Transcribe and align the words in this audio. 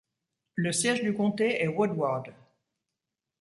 Le 0.55 0.71
siège 0.71 1.03
du 1.03 1.13
comté 1.13 1.61
est 1.61 1.67
Woodward. 1.67 2.33